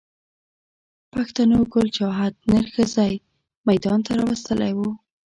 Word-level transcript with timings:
پښتنو 1.13 1.59
ګل 1.73 1.87
چاهت 1.97 2.35
نر 2.51 2.65
ښځی 2.73 3.13
ميدان 3.67 3.99
ته 4.05 4.11
را 4.17 4.23
وستلی 4.29 4.71
و 4.77 4.79